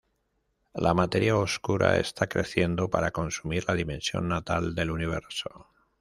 La 0.73 0.95
materia 0.95 1.37
oscura 1.37 1.99
está 1.99 2.25
creciendo 2.25 2.89
para 2.89 3.11
consumir 3.11 3.65
la 3.67 3.75
dimensión 3.75 4.27
natal 4.29 4.73
del 4.73 4.89
universo. 4.89 5.67